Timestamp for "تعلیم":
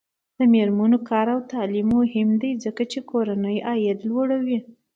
1.53-1.87